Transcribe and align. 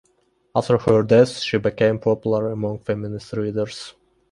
After 0.55 0.79
her 0.79 1.03
death, 1.03 1.33
she 1.41 1.59
became 1.59 1.99
popular 1.99 2.49
among 2.49 2.79
feminist 2.79 3.33
readers. 3.33 3.93